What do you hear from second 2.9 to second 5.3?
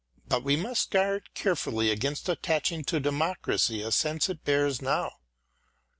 democracy the sense it bears now.